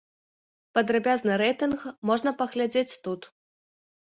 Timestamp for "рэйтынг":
1.41-1.83